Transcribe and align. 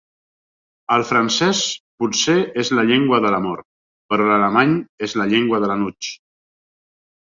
El 0.95 1.03
francès 1.09 1.59
potser 2.03 2.39
és 2.65 2.73
la 2.79 2.87
llengua 2.89 3.21
de 3.29 3.35
l'amor, 3.37 3.63
però 4.11 4.29
l'alemany 4.33 4.77
és 5.11 5.19
la 5.23 5.33
llengua 5.35 5.65
de 5.67 5.75
l'enuig. 5.75 6.15